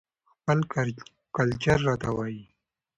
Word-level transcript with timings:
خپل 0.31 0.57
کلچر 1.35 1.77
راته 1.87 2.09
وايى 2.15 2.43